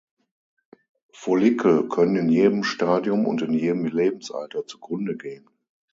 Follikel 1.11 1.87
können 1.87 2.15
in 2.15 2.29
jedem 2.29 2.63
Stadium 2.63 3.27
und 3.27 3.43
in 3.43 3.53
jedem 3.53 3.85
Lebensalter 3.85 4.65
zugrunde 4.65 5.15
gehen. 5.15 5.47